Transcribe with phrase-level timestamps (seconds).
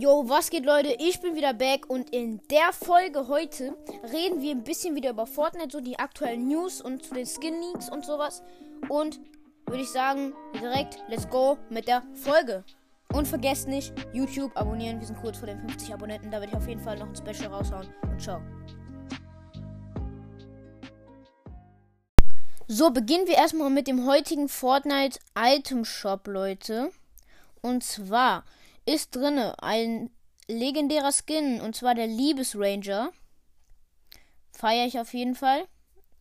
[0.00, 0.96] Yo, was geht Leute?
[0.98, 3.76] Ich bin wieder back und in der Folge heute
[4.10, 7.60] reden wir ein bisschen wieder über Fortnite, so die aktuellen News und zu den Skin
[7.60, 8.42] Leaks und sowas.
[8.88, 9.20] Und
[9.66, 12.64] würde ich sagen, direkt let's go mit der Folge.
[13.12, 16.56] Und vergesst nicht, YouTube abonnieren, wir sind kurz vor den 50 Abonnenten, da werde ich
[16.56, 17.92] auf jeden Fall noch ein Special raushauen.
[18.00, 18.40] Und ciao.
[22.68, 26.90] So, beginnen wir erstmal mit dem heutigen Fortnite Item Shop, Leute.
[27.60, 28.44] Und zwar
[28.86, 30.10] ist drinne ein
[30.48, 33.12] legendärer Skin und zwar der Liebesranger.
[34.52, 35.66] Feiere ich auf jeden Fall.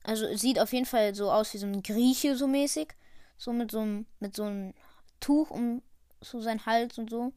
[0.04, 2.94] Also sieht auf jeden Fall so aus wie so ein Grieche so mäßig,
[3.38, 4.74] so mit so einem mit so einem
[5.20, 5.82] Tuch um
[6.22, 7.34] so seinen Hals und so.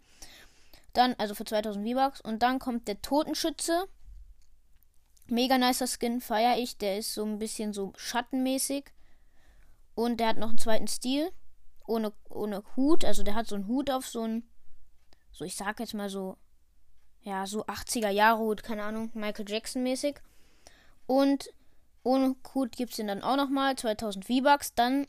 [0.93, 3.89] Dann also für 2000 V-Bucks und dann kommt der Totenschütze.
[5.27, 6.77] Mega nicer Skin, feiere ich.
[6.77, 8.85] Der ist so ein bisschen so schattenmäßig.
[9.95, 11.31] Und der hat noch einen zweiten Stil.
[11.87, 13.05] Ohne, ohne Hut.
[13.05, 14.43] Also der hat so einen Hut auf, so ein
[15.33, 16.37] so ich sag jetzt mal so,
[17.23, 20.21] ja, so 80er Jahre Hut, keine Ahnung, Michael Jackson mäßig.
[21.07, 21.51] Und
[22.03, 24.75] ohne Hut gibt es den dann auch nochmal, 2000 V-Bucks.
[24.75, 25.07] Dann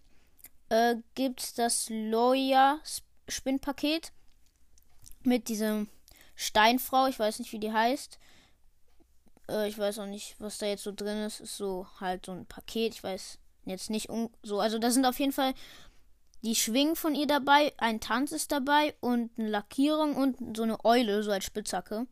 [0.70, 2.80] äh, gibt es das Lawyer
[3.28, 4.12] Spinnpaket
[5.24, 5.88] mit diesem
[6.36, 8.20] Steinfrau, ich weiß nicht, wie die heißt.
[9.50, 11.40] Äh, ich weiß auch nicht, was da jetzt so drin ist.
[11.40, 14.10] Ist so halt so ein Paket, ich weiß jetzt nicht
[14.42, 14.60] so.
[14.60, 15.54] Also da sind auf jeden Fall
[16.44, 20.84] die Schwingen von ihr dabei, ein Tanz ist dabei und eine Lackierung und so eine
[20.84, 22.06] Eule, so als Spitzhacke.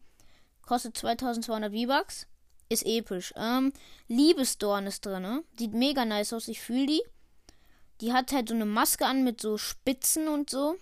[0.66, 2.28] Kostet 2200 V-Bucks.
[2.70, 3.34] Ist episch.
[3.36, 3.74] Ähm,
[4.08, 5.44] Liebesdorn ist drin, ne?
[5.60, 7.02] Sieht mega nice aus, ich fühle die.
[8.00, 10.78] Die hat halt so eine Maske an mit so Spitzen und so.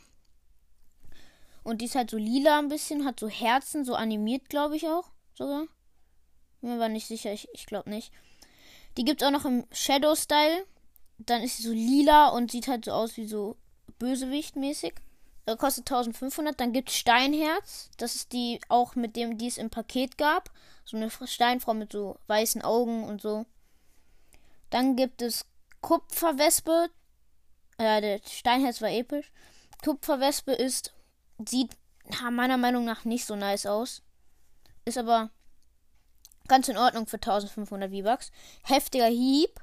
[1.63, 4.88] Und die ist halt so lila ein bisschen, hat so Herzen, so animiert, glaube ich
[4.88, 5.09] auch.
[5.34, 5.66] Sogar.
[6.61, 8.13] Mir war nicht sicher, ich, ich glaube nicht.
[8.97, 10.66] Die gibt es auch noch im Shadow-Style
[11.20, 13.58] dann ist sie so lila und sieht halt so aus wie so
[14.00, 14.94] Bösewicht-mäßig.
[15.45, 16.59] Äh, kostet 1500.
[16.59, 17.89] Dann gibt es Steinherz.
[17.98, 20.50] Das ist die auch mit dem, die es im Paket gab.
[20.86, 23.45] So eine Steinfrau mit so weißen Augen und so.
[24.70, 25.45] Dann gibt es
[25.81, 26.90] Kupferwespe.
[27.80, 29.31] Ja, der Steinherz war episch.
[29.84, 30.94] Kupferwespe ist,
[31.47, 31.78] sieht
[32.31, 34.01] meiner Meinung nach nicht so nice aus.
[34.86, 35.30] Ist aber
[36.47, 38.31] ganz in Ordnung für 1500 V-Bucks.
[38.63, 39.62] Heftiger Hieb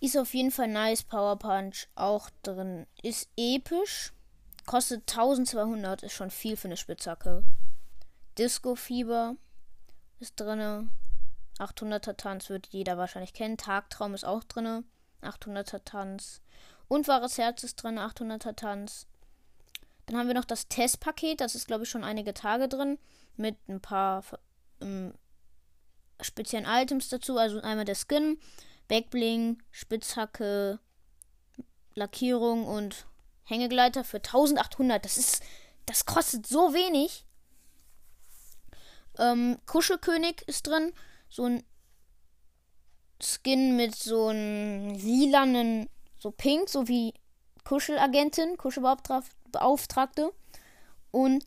[0.00, 1.02] ist auf jeden Fall nice.
[1.02, 2.86] Power Punch auch drin.
[3.02, 4.12] Ist episch.
[4.66, 6.02] Kostet 1200.
[6.02, 7.42] Ist schon viel für eine Spitzhacke.
[8.36, 9.36] Disco Fieber
[10.20, 10.90] ist drin.
[11.58, 13.56] 800er Tanz wird jeder wahrscheinlich kennen.
[13.56, 14.84] Tagtraum ist auch drin.
[15.22, 16.40] 800er Tanz.
[16.86, 17.98] Und wahres Herz ist drin.
[17.98, 19.06] 800er Tanz.
[20.06, 21.40] Dann haben wir noch das Testpaket.
[21.40, 22.98] Das ist, glaube ich, schon einige Tage drin.
[23.36, 24.22] Mit ein paar
[24.80, 25.12] ähm,
[26.20, 27.36] speziellen Items dazu.
[27.36, 28.38] Also einmal der Skin,
[28.88, 30.80] Backbling, Spitzhacke,
[31.94, 33.06] Lackierung und
[33.44, 35.04] Hängegleiter für 1800.
[35.04, 35.42] Das ist,
[35.86, 37.24] das kostet so wenig.
[39.18, 40.92] Ähm, Kuschelkönig ist drin.
[41.28, 41.62] So ein
[43.20, 45.88] Skin mit so einem lilanen,
[46.18, 47.12] so pink, so wie
[47.64, 50.32] Kuschelagentin, Kuschelbeauftragte.
[51.10, 51.44] Und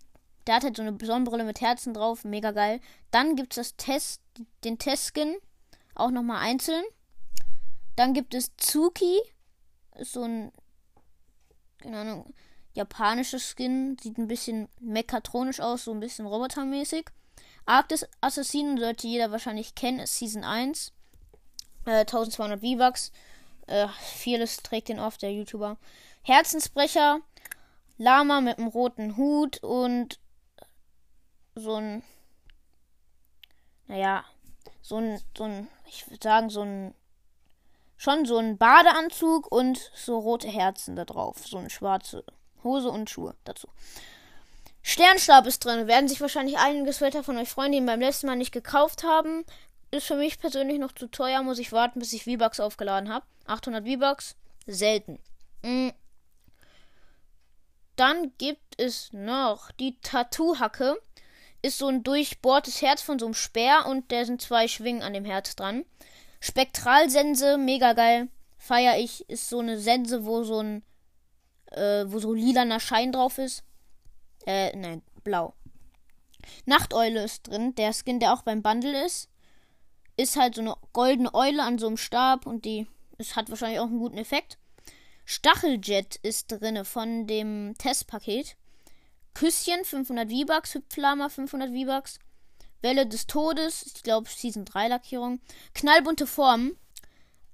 [0.47, 2.81] der hat halt so eine Sonnenbrille mit Herzen drauf, mega geil.
[3.11, 4.21] Dann gibt es das Test,
[4.63, 5.35] den Testskin,
[5.95, 6.83] auch nochmal einzeln.
[8.01, 9.21] Dann gibt es Tsuki.
[9.93, 10.51] Ist so ein,
[11.77, 12.33] keine Ahnung,
[12.73, 13.95] japanisches Skin.
[14.01, 17.05] Sieht ein bisschen mekatronisch aus, so ein bisschen robotermäßig.
[17.67, 20.93] Arktis Assassinen sollte jeder wahrscheinlich kennen, ist Season 1.
[21.85, 23.11] Äh, 1200 V-Bucks.
[23.67, 25.77] Äh, vieles trägt den oft, der YouTuber.
[26.23, 27.19] Herzensbrecher.
[27.99, 30.19] Lama mit einem roten Hut und
[31.53, 32.01] so ein.
[33.85, 34.25] Naja,
[34.81, 36.95] so ein, so ein, ich würde sagen, so ein
[38.01, 41.45] schon so ein Badeanzug und so rote Herzen da drauf.
[41.45, 42.23] So eine schwarze
[42.63, 43.67] Hose und Schuhe dazu.
[44.81, 45.85] Sternstab ist drin.
[45.85, 49.03] Werden sich wahrscheinlich einige Sweater von euch freuen, die ihn beim letzten Mal nicht gekauft
[49.03, 49.45] haben.
[49.91, 51.43] Ist für mich persönlich noch zu teuer.
[51.43, 53.25] Muss ich warten, bis ich V-Bucks aufgeladen habe.
[53.45, 54.35] 800 V-Bucks.
[54.65, 55.19] Selten.
[55.61, 55.93] Mhm.
[57.97, 60.99] Dann gibt es noch die Tattoo-Hacke.
[61.61, 65.13] Ist so ein durchbohrtes Herz von so einem Speer und da sind zwei Schwingen an
[65.13, 65.85] dem Herz dran.
[66.41, 68.27] Spektralsense, mega geil.
[68.57, 69.29] Feier ich.
[69.29, 70.83] Ist so eine Sense, wo so ein,
[71.71, 73.63] äh, wo so lilaner Schein drauf ist.
[74.45, 75.53] Äh, nein, blau.
[76.65, 77.73] Nachteule ist drin.
[77.75, 79.29] Der Skin, der auch beim Bundle ist.
[80.17, 82.85] Ist halt so eine goldene Eule an so einem Stab und die
[83.21, 84.57] es hat wahrscheinlich auch einen guten Effekt.
[85.25, 88.57] Stacheljet ist drin von dem Testpaket.
[89.35, 92.19] Küsschen 500 V-Bucks, Hüpflama 500 V-Bucks.
[92.81, 95.39] Welle des Todes, ich glaube Season 3 Lackierung.
[95.73, 96.77] Knallbunte Formen.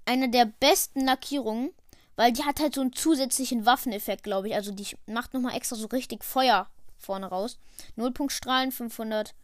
[0.06, 1.74] Eine der besten Lackierungen,
[2.18, 4.56] Weil die hat halt so einen zusätzlichen Waffeneffekt, glaube ich.
[4.56, 7.60] Also die macht nochmal extra so richtig Feuer vorne raus.
[7.96, 9.36] Nullpunktstrahlen, 500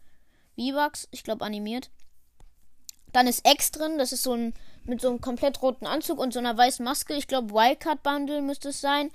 [0.58, 1.90] V-Bucks, ich glaube animiert.
[3.12, 4.54] Dann ist X drin, das ist so ein
[4.86, 7.14] mit so einem komplett roten Anzug und so einer weißen Maske.
[7.14, 9.10] Ich glaube Wildcard Bundle müsste es sein.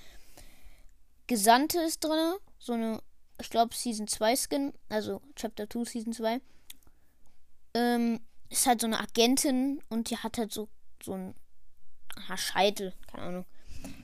[1.28, 3.02] Gesandte ist drin, so eine,
[3.40, 6.40] ich glaube Season 2 Skin, also Chapter 2 Season 2.
[7.74, 8.20] Ähm,
[8.50, 10.68] ist halt so eine Agentin und die hat halt so,
[11.04, 11.36] so ein
[12.16, 13.46] aha, Scheitel, keine Ahnung.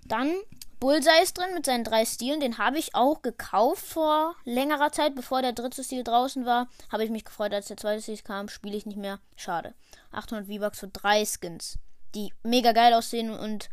[0.05, 0.31] Dann
[0.79, 2.39] Bullseye ist drin mit seinen drei Stilen.
[2.39, 6.67] Den habe ich auch gekauft vor längerer Zeit, bevor der dritte Stil draußen war.
[6.91, 8.49] Habe ich mich gefreut, als der zweite Stil kam.
[8.49, 9.19] Spiele ich nicht mehr.
[9.35, 9.73] Schade.
[10.11, 11.79] 800 V-Bucks für drei Skins,
[12.13, 13.69] die mega geil aussehen und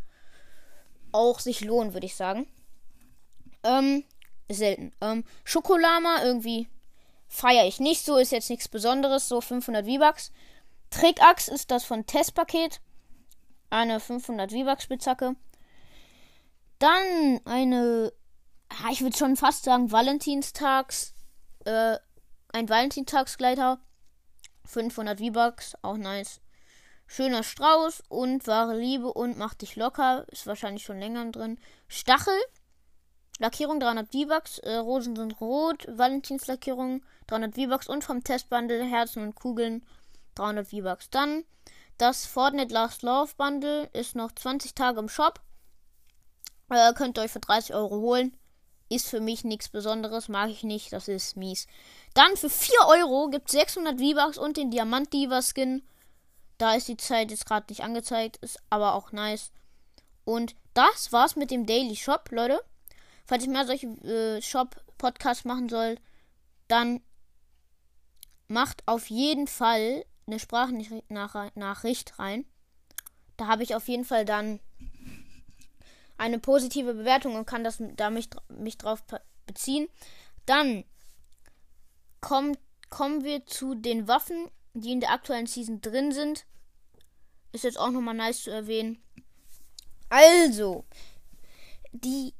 [1.12, 2.46] auch sich lohnen, würde ich sagen.
[3.62, 4.04] Ähm,
[4.48, 4.92] selten.
[5.00, 6.68] Ähm, Schokolama irgendwie
[7.32, 10.32] feiere ich nicht so, ist jetzt nichts Besonderes, so 500 V-Bucks.
[10.90, 12.80] Trickachs ist das von Testpaket.
[13.70, 15.34] Eine 500 V-Bucks Spitzhacke.
[16.78, 18.12] Dann eine,
[18.90, 21.14] ich würde schon fast sagen, Valentinstags,
[21.64, 21.96] äh,
[22.52, 23.80] ein Valentinstagsgleiter.
[24.66, 26.42] 500 V-Bucks, auch nice.
[27.06, 30.26] Schöner Strauß und wahre Liebe und macht dich locker.
[30.30, 31.58] Ist wahrscheinlich schon länger drin.
[31.88, 32.38] Stachel.
[33.42, 34.58] Lackierung 300 V-Bucks.
[34.58, 35.84] Äh, Rosen sind rot.
[35.88, 37.88] Valentinslackierung 300 V-Bucks.
[37.88, 39.84] Und vom Testbundle Herzen und Kugeln
[40.36, 41.10] 300 V-Bucks.
[41.10, 41.44] Dann
[41.98, 45.40] das Fortnite Last Love Bundle ist noch 20 Tage im Shop.
[46.70, 48.36] Äh, könnt ihr euch für 30 Euro holen.
[48.88, 51.66] Ist für mich nichts Besonderes, mag ich nicht, das ist mies.
[52.14, 55.82] Dann für 4 Euro gibt es 600 V-Bucks und den Diamant Diva Skin.
[56.58, 59.50] Da ist die Zeit jetzt gerade nicht angezeigt, ist aber auch nice.
[60.24, 62.60] Und das war's mit dem Daily Shop, Leute.
[63.32, 65.96] Falls ich mehr solche äh, Shop-Podcasts machen soll,
[66.68, 67.00] dann
[68.46, 72.44] macht auf jeden Fall eine Sprachnachricht rein.
[73.38, 74.60] Da habe ich auf jeden Fall dann
[76.18, 79.02] eine positive Bewertung und kann das da mich, mich drauf
[79.46, 79.88] beziehen.
[80.44, 80.84] Dann
[82.20, 82.58] kommt,
[82.90, 86.44] kommen wir zu den Waffen, die in der aktuellen Season drin sind.
[87.52, 89.02] Ist jetzt auch nochmal nice zu erwähnen.
[90.10, 90.84] Also,
[91.92, 92.34] die,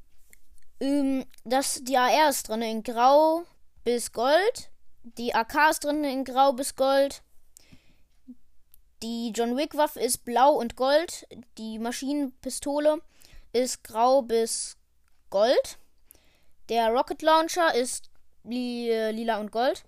[0.83, 3.45] ähm, das, die AR ist drin in Grau
[3.85, 4.71] bis Gold.
[5.03, 7.23] Die AK ist drin in Grau bis Gold.
[9.03, 11.27] Die John Wick Waffe ist blau und gold.
[11.59, 13.01] Die Maschinenpistole
[13.53, 14.77] ist grau bis
[15.29, 15.79] gold.
[16.69, 18.11] Der Rocket Launcher ist
[18.45, 19.85] li lila und gold.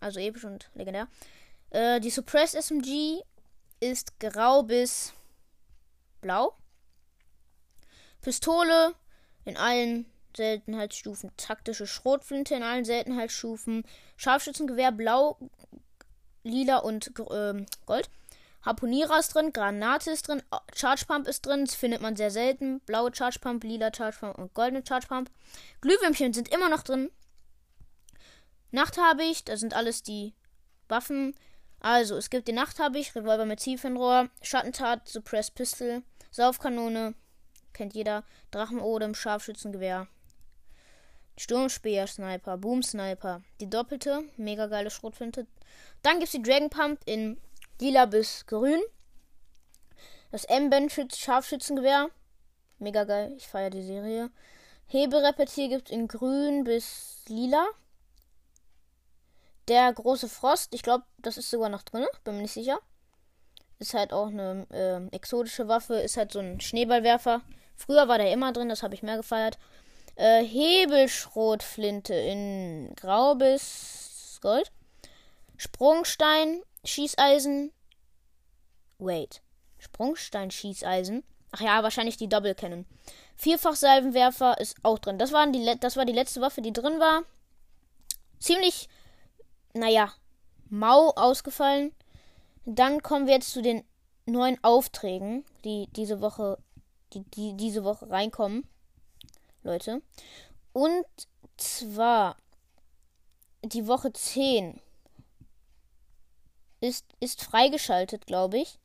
[0.00, 1.08] Also episch und legendär.
[1.70, 3.22] Äh, die Suppress SMG
[3.80, 5.14] ist grau bis
[6.20, 6.54] blau.
[8.20, 8.94] Pistole
[9.46, 10.04] in allen
[10.36, 11.30] Seltenheitsstufen.
[11.36, 13.84] Taktische Schrotflinte in allen Seltenheitsstufen.
[14.16, 15.38] Scharfschützengewehr blau,
[16.42, 18.10] lila und äh, gold.
[18.62, 20.42] Harpunierer ist drin, Granate ist drin,
[20.74, 22.80] Charge Pump ist drin, das findet man sehr selten.
[22.80, 25.30] Blaue Charge Pump, lila Charge Pump und goldene Charge Pump.
[25.80, 27.10] Glühwürmchen sind immer noch drin.
[28.70, 30.34] Nachthabicht, da sind alles die
[30.88, 31.34] Waffen.
[31.80, 37.14] Also, es gibt den Nachthabicht, Revolver mit Tiefenrohr, Schattentat, Suppress Pistol, Saufkanone,
[37.72, 40.06] kennt jeder, Drachenodem, Scharfschützengewehr,
[41.40, 45.46] Sturmspeer, Sniper, Boom Sniper, die doppelte, mega geile Schrotflinte.
[46.02, 47.40] Dann gibt es die Dragon Pump in
[47.80, 48.82] lila bis grün.
[50.32, 52.10] Das M-Band Scharfschützengewehr.
[52.78, 54.30] Mega geil, ich feiere die Serie.
[54.84, 57.66] Heberepetier gibt es in grün bis lila.
[59.68, 62.80] Der große Frost, ich glaube, das ist sogar noch drin, bin mir nicht sicher.
[63.78, 67.40] Ist halt auch eine äh, exotische Waffe, ist halt so ein Schneeballwerfer.
[67.76, 69.58] Früher war der immer drin, das habe ich mehr gefeiert.
[70.20, 74.70] Äh, Hebelschrotflinte in grau bis gold.
[75.56, 77.72] Sprungstein Schießeisen.
[78.98, 79.40] Wait.
[79.78, 81.22] Sprungstein-Schießeisen.
[81.52, 82.84] Ach ja, wahrscheinlich die Double Cannon.
[83.36, 85.16] Vierfach-Salvenwerfer ist auch drin.
[85.16, 87.22] Das, waren die, das war die letzte Waffe, die drin war.
[88.38, 88.90] Ziemlich,
[89.72, 90.12] naja,
[90.68, 91.94] mau ausgefallen.
[92.66, 93.84] Dann kommen wir jetzt zu den
[94.26, 96.58] neuen Aufträgen, die diese Woche,
[97.14, 98.68] die, die diese Woche reinkommen.
[99.62, 100.02] Leute.
[100.72, 101.04] Und
[101.56, 102.36] zwar
[103.62, 104.80] die Woche 10
[106.80, 108.78] ist, ist freigeschaltet, glaube ich.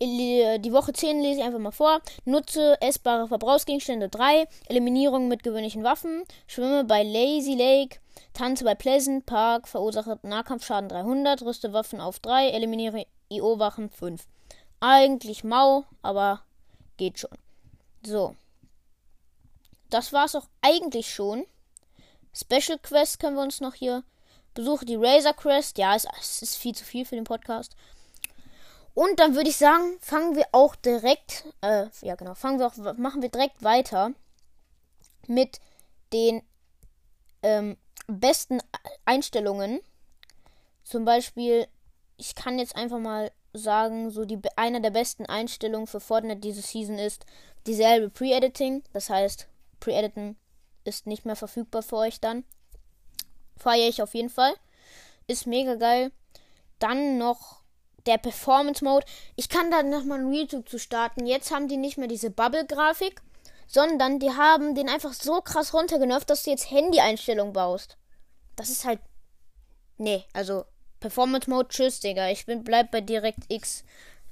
[0.00, 2.02] Die Woche 10 lese ich einfach mal vor.
[2.24, 4.48] Nutze essbare Verbrauchsgegenstände 3.
[4.66, 6.24] Eliminierung mit gewöhnlichen Waffen.
[6.48, 8.00] Schwimme bei Lazy Lake.
[8.34, 9.68] Tanze bei Pleasant Park.
[9.68, 11.42] Verursache Nahkampfschaden 300.
[11.42, 12.48] Rüste Waffen auf 3.
[12.48, 14.26] Eliminiere IO-Wachen 5.
[14.80, 16.42] Eigentlich mau, aber
[16.96, 17.38] geht schon.
[18.04, 18.34] So.
[19.92, 21.44] Das war's auch eigentlich schon.
[22.32, 24.04] Special Quest können wir uns noch hier
[24.54, 25.76] Besuche die Razor Crest.
[25.76, 27.76] Ja, es, es ist viel zu viel für den Podcast.
[28.94, 32.96] Und dann würde ich sagen, fangen wir auch direkt, äh, ja genau, fangen wir auch,
[32.96, 34.12] machen wir direkt weiter
[35.26, 35.60] mit
[36.14, 36.42] den
[37.42, 38.60] ähm, besten
[39.04, 39.80] Einstellungen.
[40.84, 41.66] Zum Beispiel,
[42.16, 46.62] ich kann jetzt einfach mal sagen, so die einer der besten Einstellungen für Fortnite diese
[46.62, 47.26] Season ist
[47.66, 48.82] dieselbe Pre-Editing.
[48.92, 49.48] Das heißt,
[49.82, 50.36] Pre-Editen
[50.84, 52.44] ist nicht mehr verfügbar für euch dann.
[53.56, 54.54] Feiere ich auf jeden Fall.
[55.26, 56.12] Ist mega geil.
[56.78, 57.62] Dann noch
[58.06, 59.06] der Performance Mode.
[59.34, 61.26] Ich kann da nochmal ein YouTube zu starten.
[61.26, 63.20] Jetzt haben die nicht mehr diese Bubble-Grafik,
[63.66, 67.96] sondern die haben den einfach so krass runtergenervt, dass du jetzt Handy-Einstellungen baust.
[68.54, 69.00] Das ist halt.
[69.98, 70.64] Nee, also
[71.00, 72.30] Performance Mode, tschüss, Digga.
[72.30, 73.84] Ich bin bleib bei DirectX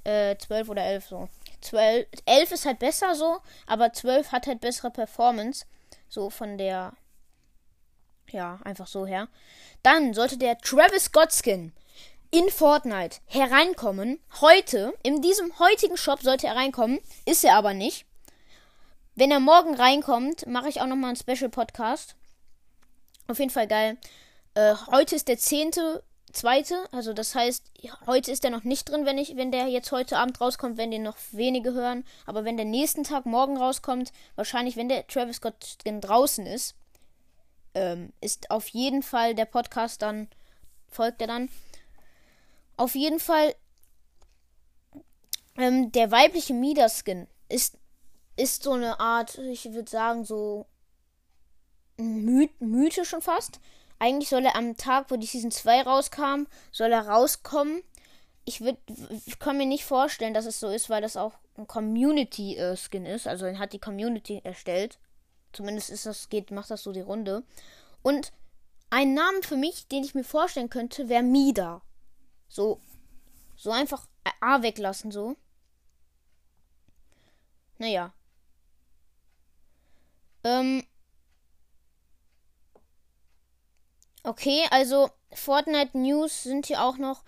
[0.05, 1.29] äh, 12 oder 11 so.
[1.61, 5.67] 12, 11 ist halt besser so, aber 12 hat halt bessere Performance.
[6.09, 6.95] So von der.
[8.31, 9.29] Ja, einfach so her.
[9.83, 11.73] Dann sollte der Travis Scott Skin
[12.31, 14.21] in Fortnite hereinkommen.
[14.41, 17.01] Heute, in diesem heutigen Shop sollte er reinkommen.
[17.27, 18.07] Ist er aber nicht.
[19.17, 22.15] Wenn er morgen reinkommt, mache ich auch nochmal einen Special Podcast.
[23.27, 23.99] Auf jeden Fall geil.
[24.55, 25.73] Äh, heute ist der 10
[26.33, 26.89] zweite.
[26.93, 27.65] Also das heißt,
[28.07, 30.91] heute ist er noch nicht drin, wenn ich, wenn der jetzt heute Abend rauskommt, wenn
[30.91, 32.05] den noch wenige hören.
[32.27, 36.75] Aber wenn der nächsten Tag morgen rauskommt, wahrscheinlich, wenn der Travis Scott draußen ist,
[37.75, 40.29] ähm, ist auf jeden Fall der Podcast dann,
[40.89, 41.49] folgt er dann.
[42.77, 43.55] Auf jeden Fall,
[45.57, 47.77] ähm, der weibliche Mida-Skin ist,
[48.37, 50.67] ist so eine Art, ich würde sagen, so
[51.99, 53.61] My Mythe schon fast.
[54.01, 57.83] Eigentlich soll er am Tag, wo die Season 2 rauskam, soll er rauskommen.
[58.47, 58.79] Ich, würd,
[59.39, 63.29] kann mir nicht vorstellen, dass es so ist, weil das auch ein Community-Skin ist.
[63.29, 64.99] Also ihn hat die Community erstellt.
[65.53, 67.45] Zumindest ist das, geht, macht das so die Runde.
[68.01, 68.33] Und
[68.89, 71.83] ein Name für mich, den ich mir vorstellen könnte, wäre Mida.
[72.49, 72.81] So,
[73.55, 74.07] so einfach
[74.41, 75.37] A weglassen, so.
[77.77, 78.15] Naja.
[80.43, 80.87] Ähm,
[84.23, 87.23] Okay, also Fortnite News sind hier auch noch.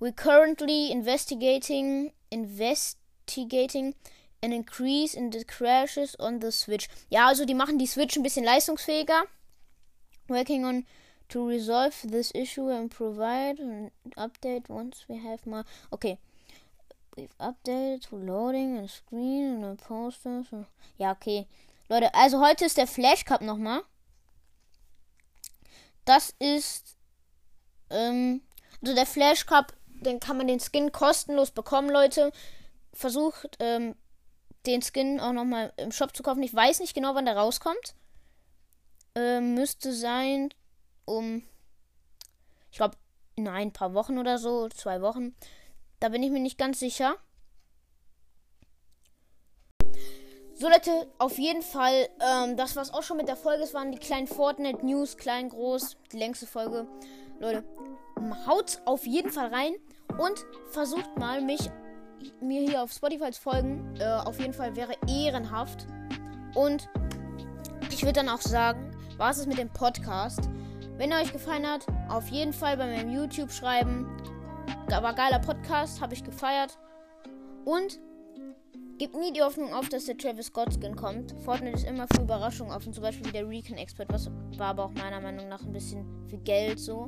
[0.00, 3.94] We currently investigating investigating
[4.42, 6.88] an increase in the crashes on the Switch.
[7.10, 9.24] Ja, also die machen die Switch ein bisschen leistungsfähiger.
[10.28, 10.86] Working on
[11.28, 15.64] to resolve this issue and provide an update once we have more.
[15.90, 16.18] Okay.
[17.16, 20.46] We've updated to loading and screen and posters.
[20.98, 21.46] Ja, okay.
[21.88, 23.82] Leute, also heute ist der Flash Cup nochmal.
[26.08, 26.96] Das ist
[27.90, 28.40] ähm,
[28.80, 32.32] also der Flash Cup, den kann man den Skin kostenlos bekommen, Leute.
[32.94, 33.94] Versucht ähm,
[34.64, 36.42] den Skin auch nochmal im Shop zu kaufen.
[36.42, 37.94] Ich weiß nicht genau, wann der rauskommt.
[39.16, 40.48] Ähm, müsste sein
[41.04, 41.42] um,
[42.70, 42.96] ich glaube,
[43.34, 45.36] in ein paar Wochen oder so, zwei Wochen.
[46.00, 47.16] Da bin ich mir nicht ganz sicher.
[50.60, 53.62] So Leute, auf jeden Fall, ähm, das war's auch schon mit der Folge.
[53.62, 56.88] Es waren die kleinen Fortnite News, klein, groß, die längste Folge.
[57.38, 57.62] Leute,
[58.44, 59.74] haut auf jeden Fall rein
[60.18, 61.70] und versucht mal mich
[62.40, 63.94] mir hier auf Spotify zu folgen.
[64.00, 65.86] Äh, auf jeden Fall wäre ehrenhaft.
[66.56, 66.88] Und
[67.92, 70.48] ich würde dann auch sagen, was ist mit dem Podcast?
[70.96, 74.08] Wenn er euch gefallen hat, auf jeden Fall bei meinem YouTube schreiben.
[74.88, 76.76] War geiler Podcast, habe ich gefeiert.
[77.64, 78.00] Und
[78.98, 81.32] Gibt nie die Hoffnung auf, dass der Travis Scott Skin kommt.
[81.44, 84.86] Fortnite ist immer für Überraschungen offen, zum Beispiel wie der Recon Expert, was war aber
[84.86, 87.06] auch meiner Meinung nach ein bisschen für Geld so.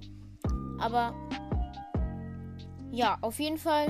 [0.79, 1.13] Aber
[2.93, 3.89] ja, auf jeden Fall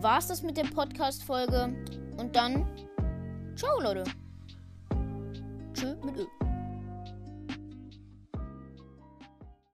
[0.00, 1.76] war es das mit der Podcast-Folge.
[2.16, 2.66] Und dann,
[3.54, 4.04] ciao Leute.
[5.74, 6.37] Tschö mit Ö.